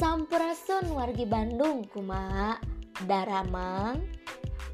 [0.00, 2.56] Sampurasun wargi Bandung kumaha
[3.04, 4.00] daramang.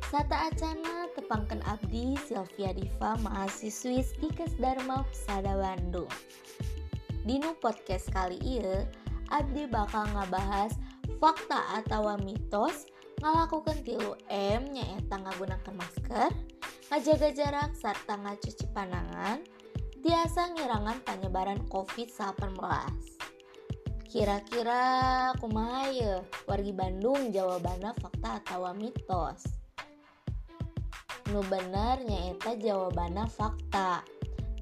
[0.06, 6.06] Sata acana tepangkan abdi Sylvia Diva mahasiswi Stikes Dharma Pusada Bandung.
[7.26, 8.86] Dinu podcast kali ini
[9.34, 10.78] abdi bakal ngabahas
[11.18, 12.86] fakta atau mitos
[13.18, 16.30] ngalakukan tilu M nyaeta ngagunakan masker
[16.94, 19.42] ngajaga jarak serta ngacuci panangan
[20.06, 22.62] biasa ngirangan penyebaran COVID-19
[24.16, 29.44] Kira-kira kumaha ya wargi Bandung jawabannya fakta atau mitos.
[31.28, 34.00] Nu bener nyaeta jawabannya fakta.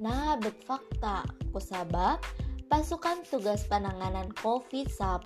[0.02, 1.22] Nah bet fakta.
[1.54, 2.18] Kusabab
[2.66, 5.22] pasukan tugas penanganan COVID-19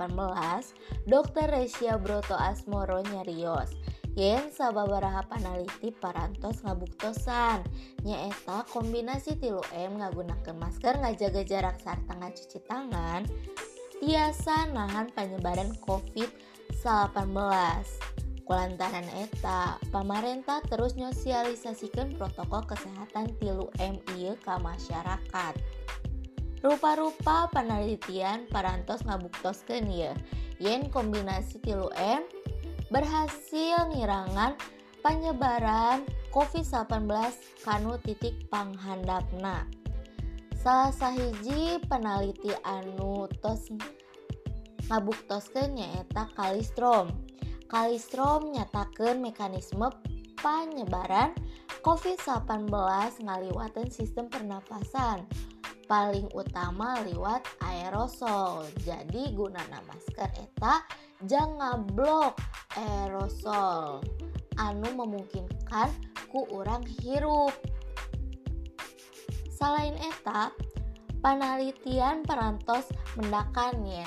[1.08, 1.46] Dr.
[1.48, 3.72] Resia Broto Asmoro nyarios.
[4.12, 7.64] Yen sababaraha panaliti parantos ngabuktosan.
[8.04, 13.24] Nyaeta kombinasi tilu M ngagunakan masker ngajaga jarak serta ngacuci tangan
[13.98, 17.26] tiasa nahan penyebaran COVID-19
[18.48, 25.52] Kulantaran eta, pemerintah terus nyosialisasikan protokol kesehatan tilu MI ke masyarakat.
[26.64, 30.16] Rupa-rupa penelitian parantos ngabuktoskeun ya,
[30.56, 32.24] yen kombinasi tilu M
[32.88, 34.56] berhasil ngirangan
[35.04, 37.04] penyebaran COVID-19
[37.68, 39.68] kanu titik panghandapna.
[40.58, 43.70] Salah sahiji peneliti anu tos
[44.90, 47.14] ngabuktoskeun nyaeta Kalistrom.
[47.70, 49.86] Kalistrom nyatakan mekanisme
[50.42, 51.30] penyebaran
[51.86, 52.74] COVID-19
[53.22, 55.30] ngaliwatan sistem pernafasan
[55.86, 60.84] paling utama lewat aerosol jadi gunana masker eta
[61.24, 62.34] jangan blok
[62.76, 64.02] aerosol
[64.58, 65.88] anu memungkinkan
[66.28, 67.54] ku orang hirup
[69.58, 70.54] selain eta
[71.18, 72.86] penelitian perantos
[73.18, 74.06] mendakan yen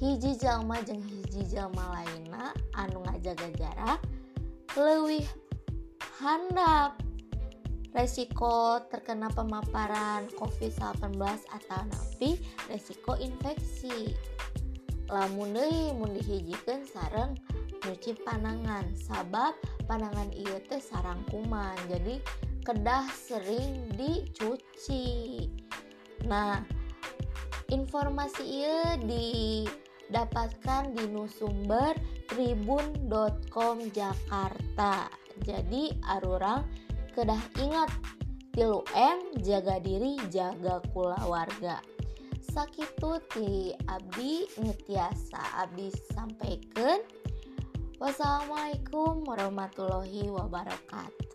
[0.00, 4.00] hiji jalma jeung hiji jalma lainna anu ngajaga jarak
[4.72, 5.24] lewih
[6.20, 6.96] handap.
[7.96, 11.16] Resiko terkena pemaparan COVID-19
[11.48, 12.36] atau napi
[12.68, 14.12] resiko infeksi.
[15.08, 17.32] Lamun deui mun dihijikeun sareng
[17.88, 19.56] nyuci panangan sabab
[19.88, 22.20] panangan ieu teh sarang kuman jadi
[22.66, 25.46] kedah sering dicuci.
[26.26, 26.58] Nah
[27.70, 29.26] informasi ieu di
[30.10, 31.94] dapatkan di nusumber
[32.26, 35.06] tribun.com Jakarta.
[35.46, 36.66] Jadi arurang
[37.14, 37.90] kedah ingat
[38.50, 41.78] tilu M jaga diri jaga kula warga.
[42.42, 46.98] Sakitu ti abdi ngetiasa abdi sampaikan.
[48.02, 51.25] Wassalamualaikum warahmatullahi wabarakatuh